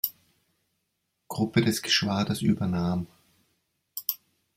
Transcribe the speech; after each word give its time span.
Gruppe 1.27 1.61
des 1.63 1.83
Geschwaders 1.83 2.41
übernahm. 2.41 3.05